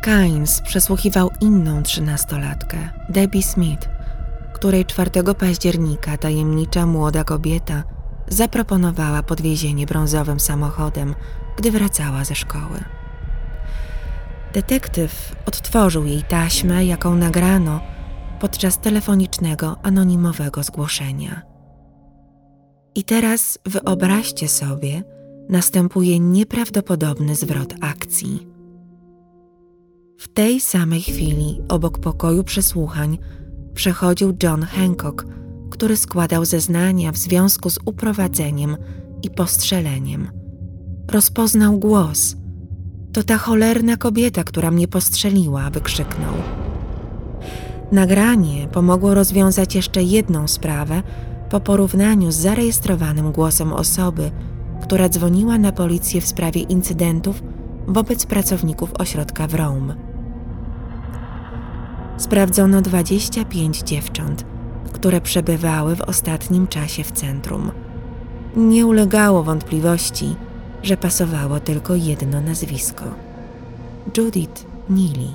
Kynes 0.02 0.60
przesłuchiwał 0.60 1.30
inną 1.40 1.82
trzynastolatkę, 1.82 2.78
Debbie 3.08 3.42
Smith, 3.42 3.88
której 4.52 4.84
4 4.84 5.10
października 5.38 6.16
tajemnicza 6.16 6.86
młoda 6.86 7.24
kobieta 7.24 7.82
zaproponowała 8.28 9.22
podwiezienie 9.22 9.86
brązowym 9.86 10.40
samochodem, 10.40 11.14
gdy 11.56 11.70
wracała 11.70 12.24
ze 12.24 12.34
szkoły. 12.34 12.84
Detektyw 14.52 15.36
odtworzył 15.46 16.04
jej 16.04 16.22
taśmę, 16.22 16.84
jaką 16.84 17.14
nagrano 17.14 17.80
podczas 18.40 18.78
telefonicznego 18.78 19.76
anonimowego 19.82 20.62
zgłoszenia. 20.62 21.42
I 22.94 23.04
teraz 23.04 23.58
wyobraźcie 23.66 24.48
sobie, 24.48 25.13
następuje 25.48 26.20
nieprawdopodobny 26.20 27.34
zwrot 27.34 27.74
akcji. 27.80 28.46
W 30.18 30.28
tej 30.28 30.60
samej 30.60 31.02
chwili 31.02 31.60
obok 31.68 31.98
pokoju 31.98 32.44
przesłuchań 32.44 33.18
przechodził 33.74 34.36
John 34.42 34.62
Hancock, 34.62 35.26
który 35.70 35.96
składał 35.96 36.44
zeznania 36.44 37.12
w 37.12 37.16
związku 37.16 37.70
z 37.70 37.78
uprowadzeniem 37.84 38.76
i 39.22 39.30
postrzeleniem. 39.30 40.30
Rozpoznał 41.10 41.78
głos. 41.78 42.36
To 43.12 43.22
ta 43.22 43.38
cholerna 43.38 43.96
kobieta, 43.96 44.44
która 44.44 44.70
mnie 44.70 44.88
postrzeliła, 44.88 45.70
wykrzyknął. 45.70 46.34
Nagranie 47.92 48.68
pomogło 48.68 49.14
rozwiązać 49.14 49.74
jeszcze 49.74 50.02
jedną 50.02 50.48
sprawę 50.48 51.02
po 51.50 51.60
porównaniu 51.60 52.32
z 52.32 52.36
zarejestrowanym 52.36 53.32
głosem 53.32 53.72
osoby, 53.72 54.30
która 54.84 55.08
dzwoniła 55.08 55.58
na 55.58 55.72
policję 55.72 56.20
w 56.20 56.26
sprawie 56.26 56.60
incydentów 56.60 57.42
wobec 57.86 58.26
pracowników 58.26 58.92
ośrodka 58.98 59.46
w 59.46 59.54
Rome. 59.54 59.96
Sprawdzono 62.16 62.82
25 62.82 63.82
dziewcząt, 63.82 64.44
które 64.92 65.20
przebywały 65.20 65.96
w 65.96 66.00
ostatnim 66.00 66.66
czasie 66.66 67.04
w 67.04 67.12
centrum. 67.12 67.70
Nie 68.56 68.86
ulegało 68.86 69.42
wątpliwości, 69.42 70.36
że 70.82 70.96
pasowało 70.96 71.60
tylko 71.60 71.94
jedno 71.94 72.40
nazwisko 72.40 73.04
Judith 74.16 74.66
Neely. 74.88 75.28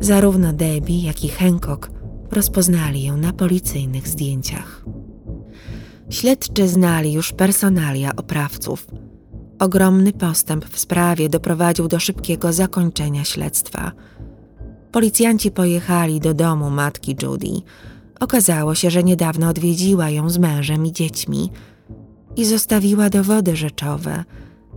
Zarówno 0.00 0.52
Debbie, 0.52 1.02
jak 1.02 1.24
i 1.24 1.28
Hancock 1.28 1.90
rozpoznali 2.30 3.04
ją 3.04 3.16
na 3.16 3.32
policyjnych 3.32 4.08
zdjęciach. 4.08 4.84
Śledczy 6.14 6.68
znali 6.68 7.12
już 7.12 7.32
personalia 7.32 8.16
oprawców. 8.16 8.86
Ogromny 9.58 10.12
postęp 10.12 10.64
w 10.64 10.78
sprawie 10.78 11.28
doprowadził 11.28 11.88
do 11.88 11.98
szybkiego 11.98 12.52
zakończenia 12.52 13.24
śledztwa. 13.24 13.92
Policjanci 14.92 15.50
pojechali 15.50 16.20
do 16.20 16.34
domu 16.34 16.70
matki 16.70 17.16
Judy. 17.22 17.48
Okazało 18.20 18.74
się, 18.74 18.90
że 18.90 19.04
niedawno 19.04 19.48
odwiedziła 19.48 20.10
ją 20.10 20.30
z 20.30 20.38
mężem 20.38 20.86
i 20.86 20.92
dziećmi 20.92 21.50
i 22.36 22.44
zostawiła 22.44 23.10
dowody 23.10 23.56
rzeczowe, 23.56 24.24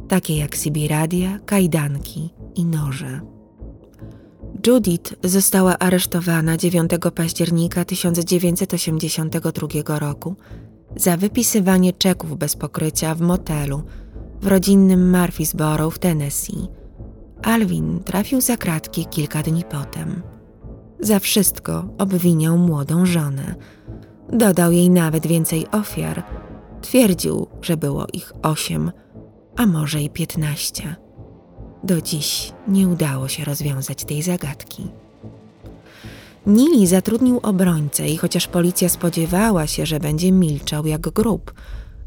takie 0.08 0.38
jak 0.38 0.56
Sibiradia, 0.56 1.40
kajdanki 1.46 2.30
i 2.56 2.66
noże. 2.66 3.22
Judith 4.68 5.16
została 5.24 5.80
aresztowana 5.80 6.58
9 6.58 6.92
października 7.16 7.86
1982 7.86 10.00
roku 10.00 10.36
za 10.96 11.18
wypisywanie 11.18 11.94
czeków 11.94 12.38
bez 12.38 12.56
pokrycia 12.56 13.16
w 13.16 13.22
motelu 13.22 13.84
w 14.42 14.48
rodzinnym 14.48 15.12
Murphysboro 15.12 15.90
w 15.90 16.00
Tennessee, 16.00 16.68
Alvin 17.44 18.00
trafił 18.04 18.42
za 18.42 18.58
kratki 18.58 19.06
kilka 19.06 19.44
dni 19.44 19.64
potem. 19.72 20.22
Za 21.00 21.20
wszystko 21.20 21.86
obwiniał 21.98 22.58
młodą 22.58 23.06
żonę. 23.06 23.56
Dodał 24.34 24.72
jej 24.72 24.90
nawet 24.90 25.28
więcej 25.28 25.68
ofiar. 25.72 26.24
Twierdził, 26.82 27.48
że 27.62 27.78
było 27.78 28.06
ich 28.14 28.34
osiem, 28.44 28.92
a 29.56 29.66
może 29.66 30.02
i 30.02 30.10
piętnaście. 30.10 30.96
Do 31.84 32.02
dziś 32.02 32.54
nie 32.68 32.88
udało 32.88 33.28
się 33.28 33.46
rozwiązać 33.46 34.06
tej 34.06 34.22
zagadki. 34.22 34.88
Nili 36.48 36.88
zatrudnił 36.88 37.40
obrońcę 37.44 38.10
i 38.10 38.18
chociaż 38.18 38.48
policja 38.48 38.90
spodziewała 38.90 39.68
się, 39.68 39.86
że 39.86 40.00
będzie 40.00 40.32
milczał 40.32 40.86
jak 40.86 41.02
grób, 41.02 41.54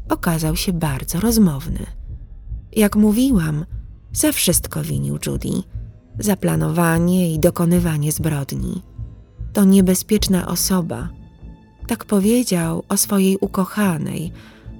okazał 0.09 0.55
się 0.55 0.73
bardzo 0.73 1.19
rozmowny. 1.19 1.85
Jak 2.75 2.95
mówiłam, 2.95 3.65
za 4.13 4.31
wszystko 4.31 4.83
winił 4.83 5.17
Judy. 5.25 5.63
Za 6.19 6.35
planowanie 6.35 7.33
i 7.33 7.39
dokonywanie 7.39 8.11
zbrodni. 8.11 8.81
To 9.53 9.63
niebezpieczna 9.63 10.47
osoba. 10.47 11.09
Tak 11.87 12.05
powiedział 12.05 12.83
o 12.89 12.97
swojej 12.97 13.37
ukochanej. 13.37 14.31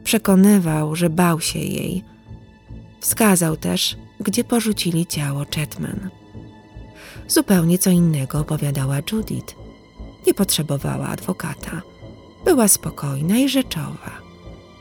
Przekonywał, 0.03 0.95
że 0.95 1.09
bał 1.09 1.39
się 1.39 1.59
jej. 1.59 2.03
Wskazał 2.99 3.57
też, 3.57 3.97
gdzie 4.19 4.43
porzucili 4.43 5.05
ciało 5.05 5.45
Chetman. 5.55 6.20
Zupełnie 7.31 7.77
co 7.77 7.89
innego 7.89 8.39
opowiadała 8.39 8.97
Judith. 9.11 9.55
Nie 10.27 10.33
potrzebowała 10.33 11.07
adwokata. 11.07 11.81
Była 12.45 12.67
spokojna 12.67 13.38
i 13.38 13.50
rzeczowa. 13.50 14.11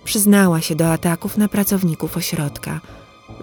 Przyznała 0.04 0.60
się 0.60 0.74
do 0.74 0.92
ataków 0.92 1.38
na 1.38 1.48
pracowników 1.48 2.16
ośrodka, 2.16 2.80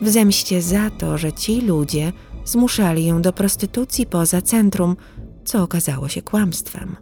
w 0.02 0.10
zemście 0.10 0.62
za 0.62 0.90
to, 0.90 1.18
że 1.18 1.34
ci 1.34 1.62
ludzie 1.62 2.14
zmuszali 2.46 3.06
ją 3.06 3.22
do 3.22 3.34
prostytucji 3.34 4.06
poza 4.06 4.42
centrum, 4.42 4.96
co 5.46 5.64
okazało 5.64 6.08
się 6.08 6.22
kłamstwem. 6.22 6.96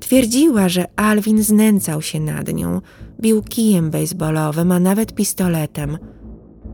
Twierdziła, 0.00 0.68
że 0.68 0.86
Alvin 0.96 1.42
znęcał 1.42 2.02
się 2.02 2.20
nad 2.20 2.52
nią, 2.52 2.80
bił 3.20 3.42
kijem 3.42 3.90
baseballowym, 3.90 4.72
a 4.72 4.80
nawet 4.80 5.14
pistoletem. 5.14 5.98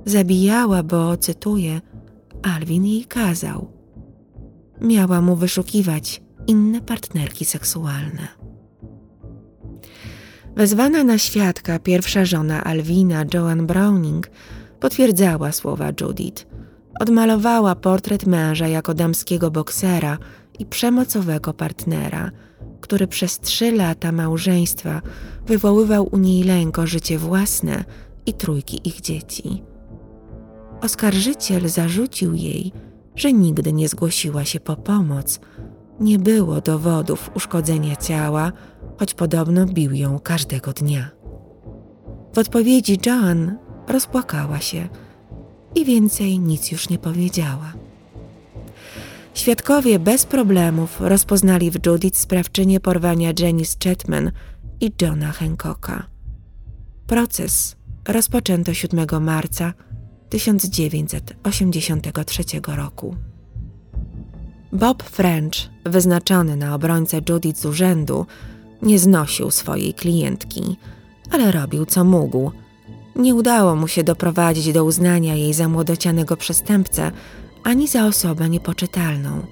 Zabijała, 0.05 0.83
bo, 0.83 1.17
cytuję, 1.17 1.81
Alvin 2.43 2.87
jej 2.87 3.05
kazał. 3.05 3.78
Miała 4.81 5.21
mu 5.21 5.37
wyszukiwać 5.37 6.23
inne 6.47 6.81
partnerki 6.81 7.45
seksualne. 7.45 8.29
Wezwana 10.57 11.05
na 11.05 11.19
świadka 11.19 11.79
pierwsza 11.79 12.25
żona 12.25 12.65
Alwina, 12.65 13.25
Joan 13.35 13.67
Browning, 13.67 14.31
potwierdzała 14.81 15.53
słowa 15.53 15.91
Judith. 16.01 16.47
Odmalowała 17.01 17.75
portret 17.75 18.27
męża 18.27 18.69
jako 18.69 18.95
damskiego 18.95 19.51
boksera 19.51 20.19
i 20.59 20.67
przemocowego 20.67 21.55
partnera, 21.55 22.31
który 22.81 23.07
przez 23.07 23.41
trzy 23.41 23.73
lata 23.73 24.13
małżeństwa 24.13 25.03
wywoływał 25.47 26.09
u 26.13 26.19
niej 26.19 26.43
lęk 26.43 26.79
o 26.79 26.87
życie 26.87 27.19
własne 27.19 27.85
i 28.27 28.35
trójki 28.35 28.89
ich 28.89 29.01
dzieci. 29.01 29.63
Oskarżyciel 30.81 31.69
zarzucił 31.69 32.35
jej, 32.35 32.73
że 33.19 33.33
nigdy 33.33 33.73
nie 33.73 33.89
zgłosiła 33.89 34.45
się 34.45 34.61
po 34.61 34.77
pomoc. 34.77 35.41
Nie 36.01 36.19
było 36.19 36.61
dowodów 36.61 37.31
uszkodzenia 37.35 37.97
ciała, 37.97 38.53
choć 38.99 39.15
podobno 39.15 39.67
bił 39.67 39.93
ją 39.93 40.19
każdego 40.19 40.73
dnia. 40.73 41.11
W 42.35 42.39
odpowiedzi 42.39 42.99
Joan 43.07 43.57
rozpłakała 43.89 44.61
się 44.61 44.89
i 45.75 45.85
więcej 45.85 46.39
nic 46.39 46.73
już 46.73 46.89
nie 46.89 46.99
powiedziała. 46.99 47.73
Świadkowie 49.35 49.99
bez 49.99 50.27
problemów 50.27 51.01
rozpoznali 51.01 51.71
w 51.71 51.87
Judith 51.87 52.19
sprawczynię 52.19 52.81
porwania 52.81 53.33
Janice 53.39 53.77
Chetman 53.85 54.33
i 54.81 54.93
Johna 55.03 55.33
Hancocka. 55.33 56.07
Proces 57.07 57.77
rozpoczęto 58.09 58.75
7 58.75 59.25
marca 59.25 59.73
1983 60.29 62.45
roku. 62.67 63.17
Bob 64.73 65.03
French, 65.03 65.55
wyznaczony 65.85 66.57
na 66.57 66.75
obrońcę 66.75 67.21
Judith 67.29 67.61
z 67.61 67.67
urzędu, 67.67 68.27
nie 68.83 68.99
znosił 68.99 69.51
swojej 69.51 69.95
klientki, 69.95 70.77
ale 71.31 71.53
robił 71.53 71.87
co 71.87 72.05
mógł. 72.05 72.51
Nie 73.17 73.35
udało 73.35 73.77
mu 73.77 73.89
się 73.89 74.05
doprowadzić 74.05 74.73
do 74.73 74.85
uznania 74.85 75.35
jej 75.35 75.55
za 75.55 75.69
młodocianego 75.69 76.37
przestępcę 76.37 77.13
ani 77.65 77.89
za 77.89 78.07
osobę 78.07 78.49
niepoczytalną. 78.49 79.47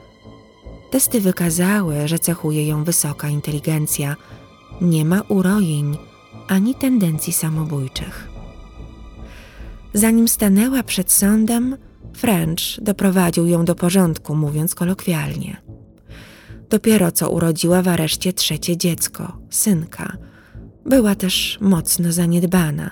Testy 0.91 1.21
wykazały, 1.21 2.09
że 2.09 2.19
cechuje 2.19 2.67
ją 2.67 2.85
wysoka 2.85 3.29
inteligencja, 3.29 4.17
nie 4.81 5.05
ma 5.05 5.21
urojeń 5.21 5.99
ani 6.49 6.75
tendencji 6.75 7.33
samobójczych. 7.33 8.36
Zanim 9.97 10.29
stanęła 10.29 10.83
przed 10.83 11.13
sądem, 11.13 11.77
French 12.17 12.81
doprowadził 12.83 13.47
ją 13.47 13.65
do 13.65 13.75
porządku, 13.75 14.35
mówiąc 14.35 14.75
kolokwialnie. 14.75 15.57
Dopiero 16.71 17.13
co 17.13 17.31
urodziła 17.31 17.83
w 17.83 17.89
areszcie 17.89 18.33
trzecie 18.33 18.77
dziecko, 18.77 19.39
synka. 19.51 20.17
Była 20.87 21.15
też 21.15 21.59
mocno 21.61 22.13
zaniedbana. 22.13 22.91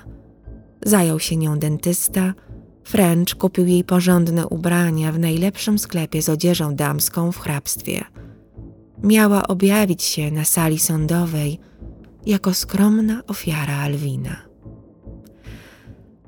Zajął 0.86 1.20
się 1.20 1.36
nią 1.36 1.58
dentysta. 1.58 2.34
French 2.84 3.34
kupił 3.38 3.66
jej 3.66 3.84
porządne 3.84 4.46
ubrania 4.46 5.12
w 5.12 5.18
najlepszym 5.18 5.78
sklepie 5.78 6.22
z 6.22 6.28
odzieżą 6.28 6.74
damską 6.74 7.32
w 7.32 7.38
hrabstwie. 7.38 8.04
Miała 9.02 9.48
objawić 9.48 10.02
się 10.02 10.30
na 10.30 10.44
sali 10.44 10.78
sądowej 10.78 11.58
jako 12.26 12.54
skromna 12.54 13.22
ofiara 13.26 13.76
Alwina. 13.76 14.53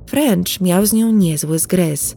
French 0.07 0.61
miał 0.61 0.87
z 0.87 0.93
nią 0.93 1.13
niezły 1.13 1.59
zgryz 1.59 2.17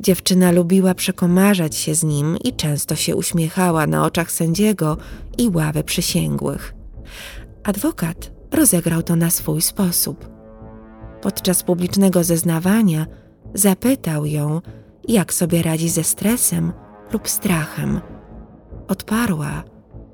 Dziewczyna 0.00 0.52
lubiła 0.52 0.94
przekomarzać 0.94 1.76
się 1.76 1.94
z 1.94 2.04
nim 2.04 2.36
i 2.44 2.52
często 2.52 2.96
się 2.96 3.16
uśmiechała 3.16 3.86
na 3.86 4.04
oczach 4.04 4.32
sędziego 4.32 4.96
i 5.38 5.48
ławy 5.48 5.84
przysięgłych. 5.84 6.74
Adwokat 7.62 8.32
rozegrał 8.52 9.02
to 9.02 9.16
na 9.16 9.30
swój 9.30 9.62
sposób. 9.62 10.28
Podczas 11.22 11.62
publicznego 11.62 12.24
zeznawania 12.24 13.06
zapytał 13.54 14.26
ją, 14.26 14.60
jak 15.08 15.34
sobie 15.34 15.62
radzi 15.62 15.88
ze 15.88 16.04
stresem 16.04 16.72
lub 17.12 17.28
strachem. 17.28 18.00
Odparła, 18.88 19.64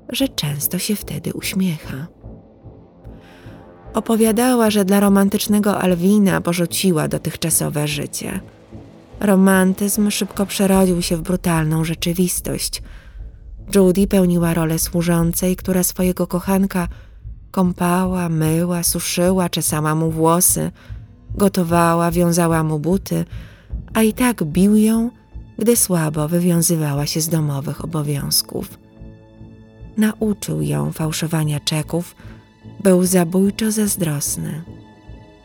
że 0.09 0.27
często 0.27 0.79
się 0.79 0.95
wtedy 0.95 1.33
uśmiecha. 1.33 2.07
Opowiadała, 3.93 4.69
że 4.69 4.85
dla 4.85 4.99
romantycznego 4.99 5.81
Alwina 5.81 6.41
porzuciła 6.41 7.07
dotychczasowe 7.07 7.87
życie– 7.87 8.39
Romantyzm 9.19 10.09
szybko 10.09 10.45
przerodził 10.45 11.01
się 11.01 11.17
w 11.17 11.21
brutalną 11.21 11.83
rzeczywistość. 11.83 12.81
Judy 13.75 14.07
pełniła 14.07 14.53
rolę 14.53 14.79
służącej, 14.79 15.55
która 15.55 15.83
swojego 15.83 16.27
kochanka 16.27 16.87
kąpała, 17.51 18.29
myła, 18.29 18.83
suszyła, 18.83 19.49
czesała 19.49 19.95
mu 19.95 20.11
włosy, 20.11 20.71
gotowała, 21.35 22.11
wiązała 22.11 22.63
mu 22.63 22.79
buty, 22.79 23.25
a 23.93 24.01
i 24.01 24.13
tak 24.13 24.43
bił 24.43 24.75
ją, 24.75 25.09
gdy 25.57 25.75
słabo 25.75 26.27
wywiązywała 26.27 27.05
się 27.05 27.21
z 27.21 27.29
domowych 27.29 27.83
obowiązków. 27.83 28.77
Nauczył 29.97 30.61
ją 30.61 30.91
fałszowania 30.91 31.59
czeków, 31.59 32.15
był 32.83 33.05
zabójczo 33.05 33.71
zazdrosny. 33.71 34.61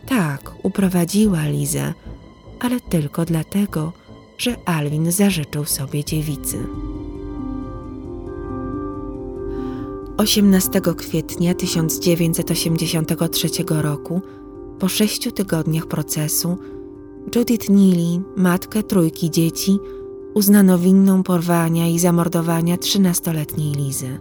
Tak, 0.06 0.54
uprowadziła 0.62 1.46
Lizę, 1.46 1.94
ale 2.60 2.80
tylko 2.80 3.24
dlatego, 3.24 3.92
że 4.38 4.56
Alwin 4.64 5.12
zażyczył 5.12 5.64
sobie 5.64 6.04
dziewicy. 6.04 6.58
18 10.16 10.80
kwietnia 10.96 11.54
1983 11.54 13.48
roku, 13.68 14.20
po 14.78 14.88
sześciu 14.88 15.30
tygodniach 15.30 15.86
procesu, 15.86 16.56
Judith 17.36 17.68
Neely, 17.68 18.22
matkę 18.36 18.82
trójki 18.82 19.30
dzieci, 19.30 19.78
uznano 20.34 20.78
winną 20.78 21.22
porwania 21.22 21.88
i 21.88 21.98
zamordowania 21.98 22.76
trzynastoletniej 22.76 23.72
Lizy. 23.72 24.18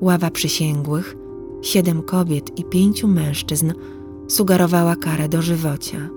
Ława 0.00 0.30
przysięgłych, 0.30 1.16
siedem 1.62 2.02
kobiet 2.02 2.58
i 2.58 2.64
pięciu 2.64 3.08
mężczyzn 3.08 3.72
sugerowała 4.28 4.96
karę 4.96 5.28
dożywocia. 5.28 6.08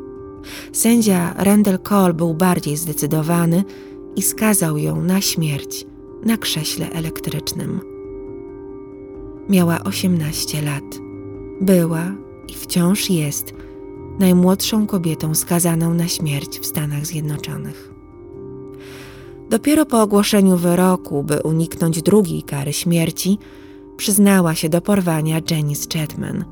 Sędzia 0.71 1.33
Randall 1.37 1.79
Cole 1.79 2.13
był 2.13 2.33
bardziej 2.33 2.77
zdecydowany 2.77 3.63
i 4.15 4.21
skazał 4.21 4.77
ją 4.77 5.01
na 5.01 5.21
śmierć 5.21 5.85
na 6.25 6.37
krześle 6.37 6.89
elektrycznym. 6.89 7.81
Miała 9.49 9.83
18 9.83 10.61
lat. 10.61 10.83
Była 11.61 12.15
i 12.47 12.53
wciąż 12.53 13.09
jest 13.09 13.53
najmłodszą 14.19 14.87
kobietą 14.87 15.35
skazaną 15.35 15.93
na 15.93 16.07
śmierć 16.07 16.59
w 16.59 16.65
Stanach 16.65 17.05
Zjednoczonych. 17.05 17.93
Dopiero 19.49 19.85
po 19.85 20.01
ogłoszeniu 20.01 20.57
wyroku, 20.57 21.23
by 21.23 21.41
uniknąć 21.41 22.01
drugiej 22.01 22.43
kary 22.43 22.73
śmierci, 22.73 23.37
przyznała 24.01 24.55
się 24.55 24.69
do 24.69 24.81
porwania 24.81 25.41
Janice 25.51 25.99
Chatman. 25.99 26.45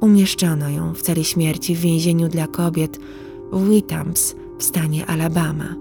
Umieszczono 0.00 0.68
ją 0.68 0.94
w 0.94 1.02
celi 1.02 1.24
śmierci 1.24 1.74
w 1.74 1.80
więzieniu 1.80 2.28
dla 2.28 2.46
kobiet 2.46 2.98
w 3.52 3.68
Withams 3.68 4.34
w 4.58 4.64
stanie 4.64 5.06
Alabama. 5.06 5.74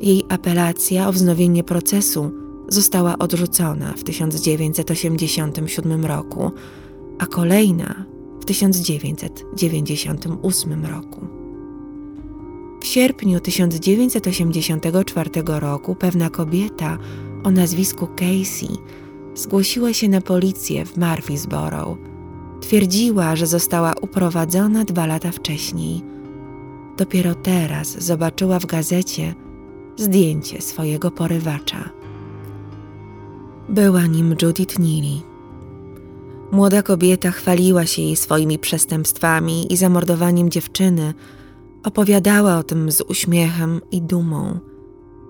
Jej 0.00 0.24
apelacja 0.28 1.08
o 1.08 1.12
wznowienie 1.12 1.64
procesu 1.64 2.30
została 2.68 3.18
odrzucona 3.18 3.94
w 3.96 4.04
1987 4.04 6.06
roku, 6.06 6.50
a 7.18 7.26
kolejna 7.26 8.04
w 8.40 8.44
1998 8.44 10.86
roku. 10.86 11.26
W 12.80 12.86
sierpniu 12.86 13.40
1984 13.40 15.30
roku 15.46 15.94
pewna 15.94 16.30
kobieta 16.30 16.98
o 17.44 17.50
nazwisku 17.50 18.06
Casey 18.06 18.68
zgłosiła 19.38 19.92
się 19.92 20.08
na 20.08 20.20
policję 20.20 20.84
w 20.84 20.96
Murfreesboro. 20.96 21.96
Twierdziła, 22.60 23.36
że 23.36 23.46
została 23.46 23.92
uprowadzona 24.00 24.84
dwa 24.84 25.06
lata 25.06 25.32
wcześniej. 25.32 26.02
Dopiero 26.96 27.34
teraz 27.34 28.04
zobaczyła 28.04 28.58
w 28.58 28.66
gazecie 28.66 29.34
zdjęcie 29.96 30.62
swojego 30.62 31.10
porywacza. 31.10 31.90
Była 33.68 34.06
nim 34.06 34.36
Judith 34.42 34.78
Neely. 34.78 35.20
Młoda 36.52 36.82
kobieta 36.82 37.30
chwaliła 37.30 37.86
się 37.86 38.02
jej 38.02 38.16
swoimi 38.16 38.58
przestępstwami 38.58 39.72
i 39.72 39.76
zamordowaniem 39.76 40.50
dziewczyny. 40.50 41.14
Opowiadała 41.84 42.58
o 42.58 42.62
tym 42.62 42.92
z 42.92 43.00
uśmiechem 43.00 43.80
i 43.90 44.02
dumą. 44.02 44.58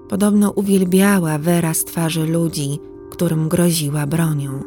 Podobno 0.08 0.50
uwielbiała 0.50 1.38
wyraz 1.38 1.84
twarzy 1.84 2.26
ludzi, 2.26 2.78
którym 3.18 3.48
groziła 3.48 4.06
bronią. 4.06 4.62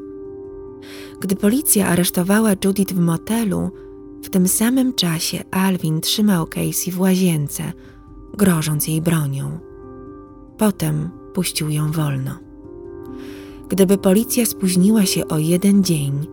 Gdy 1.19 1.35
policja 1.35 1.87
aresztowała 1.87 2.51
Judith 2.65 2.93
w 2.93 2.99
motelu, 2.99 3.71
w 4.23 4.29
tym 4.29 4.47
samym 4.47 4.93
czasie 4.93 5.43
Alvin 5.51 6.01
trzymał 6.01 6.47
Casey 6.47 6.91
w 6.91 6.99
łazience, 6.99 7.63
grożąc 8.33 8.87
jej 8.87 9.01
bronią. 9.01 9.59
Potem 10.57 11.09
puścił 11.33 11.69
ją 11.69 11.91
wolno. 11.91 12.39
Gdyby 13.69 13.97
policja 13.97 14.45
spóźniła 14.45 15.05
się 15.05 15.27
o 15.27 15.37
jeden 15.37 15.83
dzień, 15.83 16.27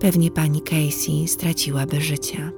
pewnie 0.00 0.30
pani 0.30 0.60
Casey 0.60 1.28
straciłaby 1.28 2.00
życie. 2.00 2.52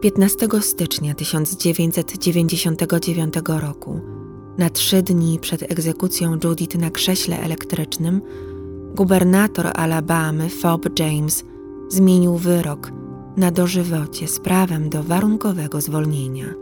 15 0.00 0.48
stycznia 0.60 1.14
1999 1.14 3.34
roku, 3.46 4.00
na 4.60 4.70
trzy 4.70 5.02
dni 5.02 5.38
przed 5.38 5.62
egzekucją 5.62 6.38
Judith 6.44 6.78
na 6.78 6.90
krześle 6.90 7.40
elektrycznym, 7.40 8.20
gubernator 8.94 9.70
Alabamy 9.74 10.48
Fob 10.48 10.98
James 10.98 11.44
zmienił 11.88 12.36
wyrok 12.36 12.92
na 13.36 13.50
dożywocie 13.50 14.28
z 14.28 14.40
prawem 14.40 14.88
do 14.88 15.02
warunkowego 15.02 15.80
zwolnienia. 15.80 16.54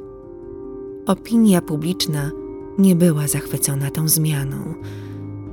Opinia 1.06 1.60
publiczna 1.60 2.30
nie 2.78 2.96
była 2.96 3.28
zachwycona 3.28 3.90
tą 3.90 4.08
zmianą. 4.08 4.74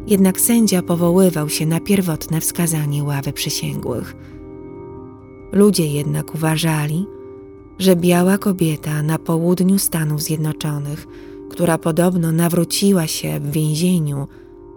Jednak 0.07 0.39
sędzia 0.39 0.81
powoływał 0.81 1.49
się 1.49 1.65
na 1.65 1.79
pierwotne 1.79 2.41
wskazanie 2.41 3.03
ławy 3.03 3.33
przysięgłych. 3.33 4.15
Ludzie 5.51 5.87
jednak 5.87 6.35
uważali, 6.35 7.07
że 7.79 7.95
biała 7.95 8.37
kobieta 8.37 9.01
na 9.03 9.19
południu 9.19 9.79
Stanów 9.79 10.21
Zjednoczonych, 10.21 11.07
która 11.49 11.77
podobno 11.77 12.31
nawróciła 12.31 13.07
się 13.07 13.39
w 13.39 13.51
więzieniu, 13.51 14.27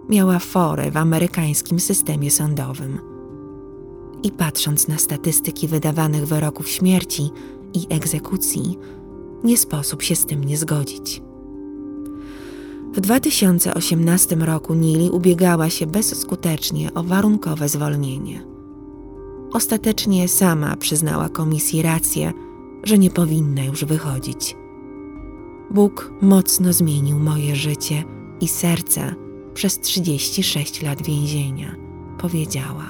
miała 0.09 0.39
forę 0.39 0.91
w 0.91 0.97
amerykańskim 0.97 1.79
systemie 1.79 2.31
sądowym. 2.31 2.99
I 4.23 4.31
patrząc 4.31 4.87
na 4.87 4.97
statystyki 4.97 5.67
wydawanych 5.67 6.27
wyroków 6.27 6.69
śmierci 6.69 7.29
i 7.73 7.95
egzekucji, 7.95 8.77
nie 9.43 9.57
sposób 9.57 10.01
się 10.01 10.15
z 10.15 10.25
tym 10.25 10.43
nie 10.43 10.57
zgodzić. 10.57 11.21
W 12.93 12.99
2018 12.99 14.35
roku 14.35 14.73
Nili 14.73 15.09
ubiegała 15.09 15.69
się 15.69 15.87
bezskutecznie 15.87 16.93
o 16.93 17.03
warunkowe 17.03 17.69
zwolnienie. 17.69 18.45
Ostatecznie 19.53 20.27
sama 20.27 20.75
przyznała 20.75 21.29
komisji 21.29 21.81
rację, 21.81 22.33
że 22.83 22.97
nie 22.97 23.09
powinna 23.09 23.63
już 23.63 23.85
wychodzić. 23.85 24.55
Bóg 25.71 26.13
mocno 26.21 26.73
zmienił 26.73 27.19
moje 27.19 27.55
życie 27.55 28.03
i 28.41 28.47
serce 28.47 29.15
przez 29.53 29.79
36 29.79 30.81
lat 30.81 31.01
więzienia, 31.01 31.75
powiedziała. 32.17 32.85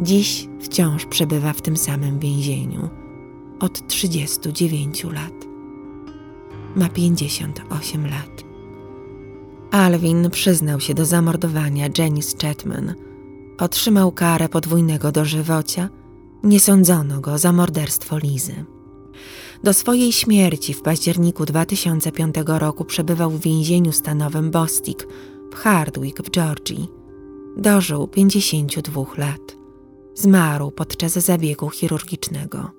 Dziś 0.00 0.48
wciąż 0.60 1.06
przebywa 1.06 1.52
w 1.52 1.62
tym 1.62 1.76
samym 1.76 2.18
więzieniu 2.18 2.88
od 3.60 3.86
39 3.86 5.04
lat 5.04 5.52
ma 6.76 6.88
58 6.88 8.06
lat. 8.06 8.44
Alvin 9.70 10.30
przyznał 10.30 10.80
się 10.80 10.94
do 10.94 11.04
zamordowania 11.04 11.88
Janice 11.98 12.36
Chatman. 12.42 12.94
Otrzymał 13.58 14.12
karę 14.12 14.48
podwójnego 14.48 15.12
dożywocia. 15.12 15.88
Nie 16.42 16.60
sądzono 16.60 17.20
go 17.20 17.38
za 17.38 17.52
morderstwo 17.52 18.18
Lizy. 18.18 18.64
Do 19.64 19.72
swojej 19.72 20.12
śmierci 20.12 20.74
w 20.74 20.82
październiku 20.82 21.44
2005 21.44 22.34
roku 22.46 22.84
przebywał 22.84 23.30
w 23.30 23.40
więzieniu 23.40 23.92
stanowym 23.92 24.50
Bostik 24.50 25.08
w 25.52 25.54
Hardwick 25.54 26.22
w 26.22 26.30
Georgii. 26.30 26.88
Dożył 27.56 28.08
52 28.08 29.02
lat. 29.18 29.56
Zmarł 30.14 30.70
podczas 30.70 31.12
zabiegu 31.12 31.70
chirurgicznego. 31.70 32.70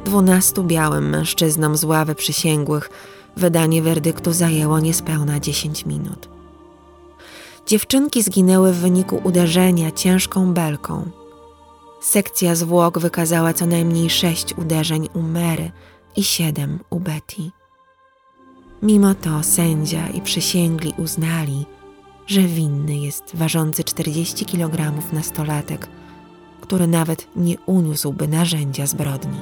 Dwunastu 0.04 0.64
białym 0.64 1.08
mężczyznom 1.08 1.76
z 1.76 1.84
ławy 1.84 2.14
przysięgłych 2.14 2.90
wydanie 3.36 3.82
werdyktu 3.82 4.32
zajęło 4.32 4.80
niespełna 4.80 5.40
dziesięć 5.40 5.86
minut. 5.86 6.28
Dziewczynki 7.66 8.22
zginęły 8.22 8.72
w 8.72 8.76
wyniku 8.76 9.20
uderzenia 9.24 9.90
ciężką 9.90 10.54
belką. 10.54 11.10
Sekcja 12.00 12.54
zwłok 12.54 12.98
wykazała 12.98 13.54
co 13.54 13.66
najmniej 13.66 14.10
sześć 14.10 14.54
uderzeń 14.58 15.08
u 15.14 15.22
Mary 15.22 15.70
i 16.16 16.24
siedem 16.24 16.78
u 16.90 17.00
Betty. 17.00 17.61
Mimo 18.82 19.14
to 19.14 19.42
sędzia 19.42 20.08
i 20.08 20.20
przysięgli 20.20 20.94
uznali, 20.98 21.66
że 22.26 22.40
winny 22.40 22.96
jest 22.96 23.36
ważący 23.36 23.84
40 23.84 24.44
kg 24.44 24.92
nastolatek, 25.12 25.88
który 26.60 26.86
nawet 26.86 27.26
nie 27.36 27.56
uniósłby 27.66 28.28
narzędzia 28.28 28.86
zbrodni. 28.86 29.38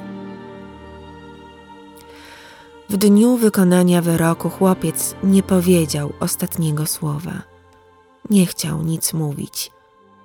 W 2.89 2.97
dniu 2.97 3.37
wykonania 3.37 4.03
wyroku 4.03 4.51
chłopiec 4.51 5.15
nie 5.25 5.43
powiedział 5.43 6.13
ostatniego 6.21 6.87
słowa. 6.87 7.43
Nie 8.31 8.47
chciał 8.47 8.83
nic 8.83 9.13
mówić, 9.13 9.71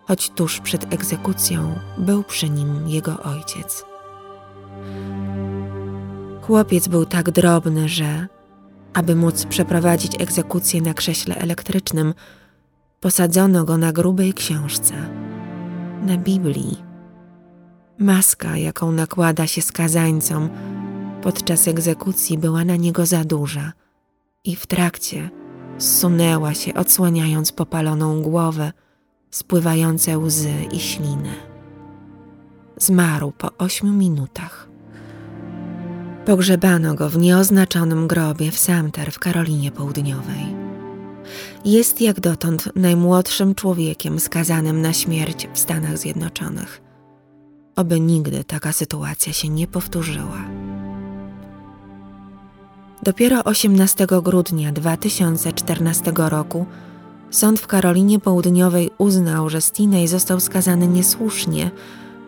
choć 0.08 0.30
tuż 0.30 0.60
przed 0.60 0.94
egzekucją 0.94 1.80
był 1.98 2.24
przy 2.24 2.50
nim 2.50 2.88
jego 2.88 3.24
ojciec. 3.24 3.86
Chłopiec 6.42 6.88
był 6.88 7.06
tak 7.06 7.32
drobny, 7.32 7.90
że, 7.90 8.28
aby 8.96 9.16
móc 9.16 9.46
przeprowadzić 9.46 10.22
egzekucję 10.22 10.82
na 10.82 10.94
krześle 10.94 11.36
elektrycznym, 11.36 12.14
posadzono 13.00 13.64
go 13.64 13.78
na 13.78 13.92
grubej 13.92 14.34
książce, 14.34 14.94
na 16.02 16.18
Biblii. 16.18 16.84
Maska, 18.00 18.58
jaką 18.58 18.92
nakłada 18.92 19.48
się 19.48 19.62
skazańcom 19.62 20.50
podczas 21.22 21.68
egzekucji, 21.68 22.38
była 22.38 22.66
na 22.66 22.76
niego 22.76 23.06
za 23.06 23.24
duża 23.24 23.72
i 24.44 24.56
w 24.56 24.68
trakcie 24.68 25.30
zsunęła 25.78 26.54
się, 26.54 26.74
odsłaniając 26.74 27.52
popaloną 27.52 28.22
głowę, 28.22 28.72
spływające 29.32 30.18
łzy 30.18 30.54
i 30.72 30.80
ślinę. 30.80 31.34
Zmarł 32.78 33.32
po 33.32 33.58
ośmiu 33.58 33.94
minutach. 33.94 34.75
Pogrzebano 36.26 36.96
go 36.96 37.10
w 37.10 37.18
nieoznaczonym 37.18 38.08
grobie 38.08 38.52
w 38.52 38.60
Sumter 38.60 39.12
w 39.12 39.20
Karolinie 39.20 39.72
Południowej. 39.72 40.56
Jest 41.66 42.02
jak 42.02 42.20
dotąd 42.20 42.70
najmłodszym 42.76 43.56
człowiekiem 43.56 44.20
skazanym 44.20 44.82
na 44.82 44.94
śmierć 44.94 45.48
w 45.54 45.60
Stanach 45.60 45.98
Zjednoczonych. 45.98 46.82
Oby 47.76 48.00
nigdy 48.00 48.44
taka 48.44 48.74
sytuacja 48.74 49.34
się 49.34 49.50
nie 49.50 49.68
powtórzyła. 49.68 50.46
Dopiero 53.04 53.44
18 53.44 54.08
grudnia 54.24 54.72
2014 54.72 56.12
roku 56.16 56.66
sąd 57.32 57.60
w 57.60 57.68
Karolinie 57.68 58.20
Południowej 58.20 58.90
uznał, 58.98 59.50
że 59.50 59.62
Stinney 59.62 60.08
został 60.08 60.40
skazany 60.40 60.88
niesłusznie 60.88 61.72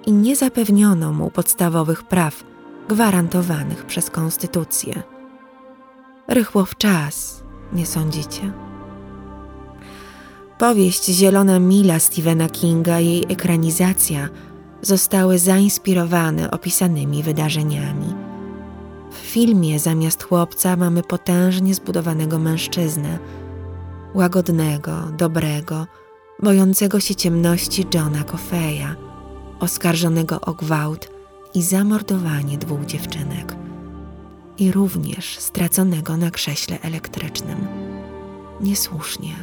i 0.05 0.11
nie 0.11 0.35
zapewniono 0.35 1.13
mu 1.13 1.31
podstawowych 1.31 2.03
praw 2.03 2.43
gwarantowanych 2.89 3.85
przez 3.85 4.09
konstytucję. 4.09 5.03
Rychło 6.27 6.65
w 6.65 6.75
czas, 6.75 7.43
nie 7.73 7.85
sądzicie? 7.85 8.51
Powieść 10.57 11.05
Zielona 11.05 11.59
Mila 11.59 11.99
Stephena 11.99 12.49
Kinga 12.49 12.99
i 12.99 13.05
jej 13.05 13.25
ekranizacja 13.29 14.29
zostały 14.81 15.39
zainspirowane 15.39 16.51
opisanymi 16.51 17.23
wydarzeniami. 17.23 18.15
W 19.11 19.15
filmie 19.15 19.79
zamiast 19.79 20.23
chłopca 20.23 20.75
mamy 20.75 21.03
potężnie 21.03 21.75
zbudowanego 21.75 22.39
mężczyznę, 22.39 23.19
łagodnego, 24.13 24.91
dobrego, 25.17 25.87
bojącego 26.43 26.99
się 26.99 27.15
ciemności 27.15 27.85
Johna 27.93 28.23
Coffeya, 28.23 28.95
oskarżonego 29.59 30.41
o 30.41 30.53
gwałt 30.53 31.16
i 31.53 31.63
zamordowanie 31.63 32.57
dwóch 32.57 32.85
dziewczynek 32.85 33.55
i 34.57 34.71
również 34.71 35.37
straconego 35.39 36.17
na 36.17 36.31
krześle 36.31 36.81
elektrycznym. 36.81 37.67
Niesłusznie. 38.61 39.35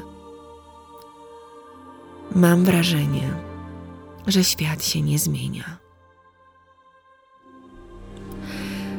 Mam 2.35 2.65
wrażenie, 2.65 3.35
że 4.27 4.45
świat 4.45 4.85
się 4.85 5.03
nie 5.03 5.19
zmienia. 5.19 5.79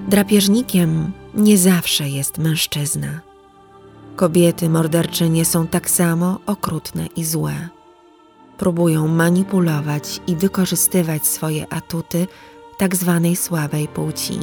Drapieżnikiem 0.08 1.12
nie 1.34 1.58
zawsze 1.58 2.10
jest 2.10 2.38
mężczyzna. 2.38 3.22
Kobiety 4.16 4.70
morderczynie 4.70 5.46
są 5.46 5.68
tak 5.68 5.90
samo 5.90 6.40
okrutne 6.46 7.06
i 7.06 7.24
złe. 7.24 7.70
Próbują 8.58 9.08
manipulować 9.08 10.22
i 10.28 10.36
wykorzystywać 10.36 11.28
swoje 11.28 11.74
atuty 11.74 12.28
tak 12.78 12.96
zwanej 12.96 13.36
słabej 13.36 13.88
płci. 13.88 14.40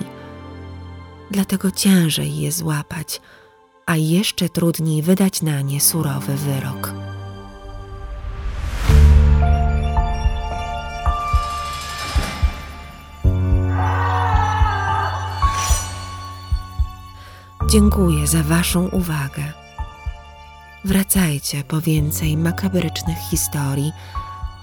Dlatego 1.30 1.70
ciężej 1.70 2.36
je 2.36 2.52
złapać, 2.52 3.20
a 3.86 3.96
jeszcze 3.96 4.48
trudniej 4.48 5.02
wydać 5.02 5.42
na 5.42 5.60
nie 5.60 5.80
surowy 5.80 6.36
wyrok. 6.36 6.94
Dziękuję 17.70 18.26
za 18.26 18.42
Waszą 18.42 18.88
uwagę. 18.88 19.52
Wracajcie 20.84 21.64
po 21.64 21.80
więcej 21.80 22.36
makabrycznych 22.36 23.18
historii 23.30 23.92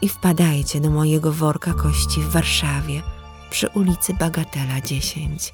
i 0.01 0.09
wpadajcie 0.09 0.81
do 0.81 0.89
mojego 0.89 1.31
worka 1.31 1.73
kości 1.73 2.21
w 2.21 2.29
Warszawie 2.29 3.01
przy 3.49 3.67
ulicy 3.69 4.13
Bagatela 4.13 4.81
10. 4.81 5.53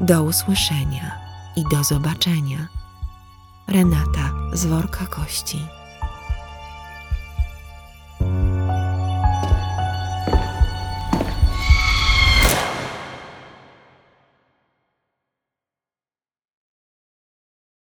Do 0.00 0.22
usłyszenia 0.22 1.18
i 1.56 1.64
do 1.70 1.84
zobaczenia. 1.84 2.68
Renata 3.68 4.32
z 4.52 4.66
worka 4.66 5.06
kości. 5.06 5.75